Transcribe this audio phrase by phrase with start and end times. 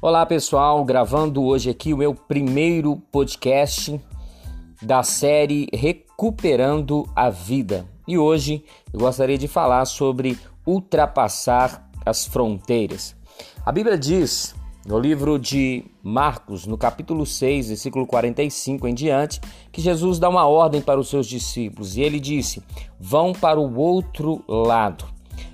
[0.00, 4.00] Olá pessoal, gravando hoje aqui o meu primeiro podcast
[4.80, 7.84] da série Recuperando a Vida.
[8.06, 13.16] E hoje eu gostaria de falar sobre ultrapassar as fronteiras.
[13.66, 14.54] A Bíblia diz
[14.86, 19.40] no livro de Marcos, no capítulo 6, versículo 45 em diante,
[19.72, 22.62] que Jesus dá uma ordem para os seus discípulos e ele disse:
[23.00, 25.06] Vão para o outro lado.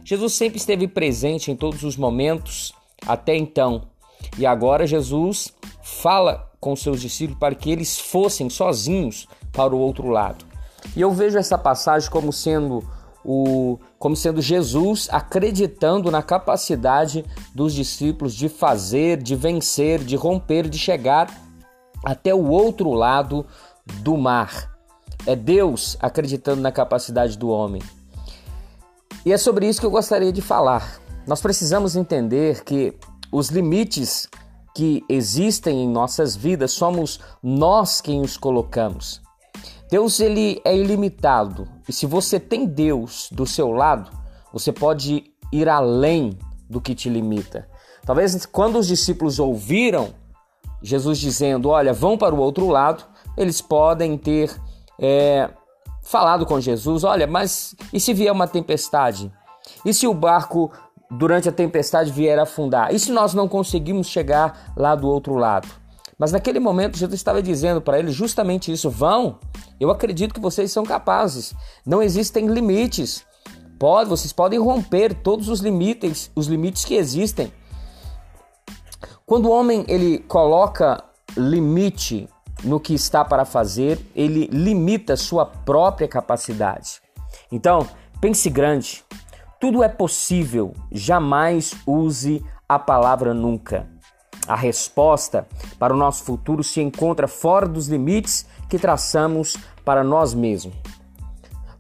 [0.05, 2.75] Jesus sempre esteve presente em todos os momentos
[3.07, 3.94] até então
[4.39, 5.53] e agora Jesus
[5.83, 10.45] fala com seus discípulos para que eles fossem sozinhos para o outro lado.
[10.97, 12.83] E eu vejo essa passagem como sendo
[13.25, 17.25] o como sendo Jesus acreditando na capacidade
[17.55, 21.31] dos discípulos de fazer, de vencer, de romper, de chegar
[22.05, 23.47] até o outro lado
[24.01, 24.71] do mar.
[25.27, 27.81] É Deus acreditando na capacidade do homem.
[29.25, 31.01] E é sobre isso que eu gostaria de falar.
[31.27, 32.95] Nós precisamos entender que
[33.37, 34.29] os limites
[34.73, 39.21] que existem em nossas vidas somos nós quem os colocamos.
[39.91, 44.09] Deus ele é ilimitado e se você tem Deus do seu lado,
[44.53, 46.39] você pode ir além
[46.71, 47.69] do que te limita.
[48.07, 50.15] Talvez quando os discípulos ouviram
[50.81, 53.05] Jesus dizendo, olha, vão para o outro lado,
[53.37, 54.55] eles podem ter
[54.97, 55.51] é,
[56.03, 59.33] falado com Jesus, olha, mas e se vier uma tempestade?
[59.85, 60.71] E se o barco
[61.11, 62.95] durante a tempestade vier afundar?
[62.95, 65.69] E se nós não conseguimos chegar lá do outro lado?
[66.19, 69.39] Mas naquele momento Jesus estava dizendo para eles justamente isso: vão,
[69.81, 71.55] eu acredito que vocês são capazes.
[71.85, 73.25] Não existem limites.
[73.79, 77.53] Pode, vocês podem romper todos os limites, os limites que existem.
[79.27, 81.03] Quando o homem ele coloca
[81.37, 82.29] limite
[82.63, 87.03] no que está para fazer, ele limita sua própria capacidade.
[87.51, 87.87] Então,
[88.21, 89.05] pense grande.
[89.65, 93.89] Tudo é possível, jamais use a palavra nunca.
[94.47, 95.49] A resposta
[95.79, 100.75] para o nosso futuro se encontra fora dos limites que traçamos para nós mesmos.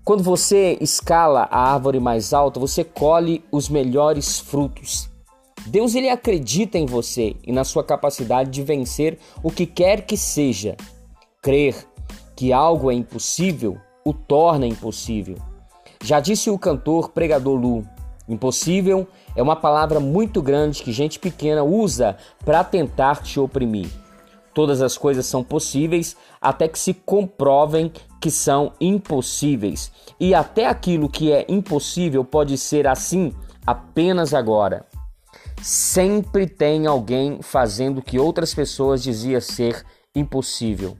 [0.03, 5.11] Quando você escala a árvore mais alta, você colhe os melhores frutos.
[5.67, 10.17] Deus ele acredita em você e na sua capacidade de vencer o que quer que
[10.17, 10.75] seja.
[11.43, 11.87] Crer
[12.35, 15.37] que algo é impossível o torna impossível.
[16.05, 17.83] Já disse o cantor pregador Lu:
[18.29, 23.89] impossível é uma palavra muito grande que gente pequena usa para tentar te oprimir.
[24.53, 29.91] Todas as coisas são possíveis até que se comprovem que são impossíveis.
[30.21, 33.33] E até aquilo que é impossível pode ser assim
[33.67, 34.85] apenas agora.
[35.63, 39.83] Sempre tem alguém fazendo o que outras pessoas diziam ser
[40.15, 40.99] impossível.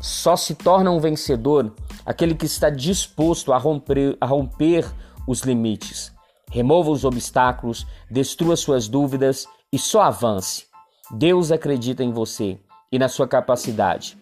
[0.00, 4.90] Só se torna um vencedor aquele que está disposto a romper, a romper
[5.26, 6.12] os limites.
[6.50, 10.66] Remova os obstáculos, destrua suas dúvidas e só avance.
[11.10, 12.58] Deus acredita em você
[12.90, 14.16] e na sua capacidade.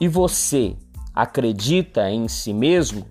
[0.00, 0.76] E você
[1.14, 3.06] acredita em si mesmo?